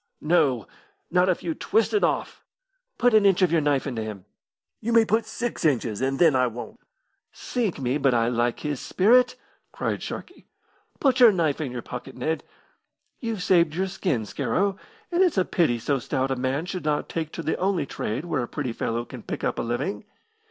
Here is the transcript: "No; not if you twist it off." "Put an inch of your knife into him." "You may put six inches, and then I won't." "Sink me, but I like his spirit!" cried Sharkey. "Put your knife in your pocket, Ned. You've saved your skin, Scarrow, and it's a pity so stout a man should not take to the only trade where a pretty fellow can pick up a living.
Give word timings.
"No; 0.23 0.67
not 1.11 1.29
if 1.29 1.43
you 1.43 1.53
twist 1.53 1.93
it 1.93 2.03
off." 2.03 2.43
"Put 2.97 3.13
an 3.13 3.23
inch 3.23 3.43
of 3.43 3.51
your 3.51 3.61
knife 3.61 3.85
into 3.85 4.01
him." 4.01 4.25
"You 4.79 4.93
may 4.93 5.05
put 5.05 5.27
six 5.27 5.63
inches, 5.63 6.01
and 6.01 6.17
then 6.17 6.35
I 6.35 6.47
won't." 6.47 6.79
"Sink 7.31 7.77
me, 7.77 7.99
but 7.99 8.11
I 8.11 8.27
like 8.27 8.61
his 8.61 8.79
spirit!" 8.81 9.35
cried 9.71 10.01
Sharkey. 10.01 10.47
"Put 10.99 11.19
your 11.19 11.31
knife 11.31 11.61
in 11.61 11.71
your 11.71 11.83
pocket, 11.83 12.15
Ned. 12.17 12.43
You've 13.19 13.43
saved 13.43 13.75
your 13.75 13.85
skin, 13.85 14.25
Scarrow, 14.25 14.75
and 15.11 15.21
it's 15.21 15.37
a 15.37 15.45
pity 15.45 15.77
so 15.77 15.99
stout 15.99 16.31
a 16.31 16.35
man 16.35 16.65
should 16.65 16.83
not 16.83 17.07
take 17.07 17.31
to 17.33 17.43
the 17.43 17.57
only 17.57 17.85
trade 17.85 18.25
where 18.25 18.41
a 18.41 18.47
pretty 18.47 18.73
fellow 18.73 19.05
can 19.05 19.21
pick 19.21 19.43
up 19.43 19.59
a 19.59 19.61
living. 19.61 20.05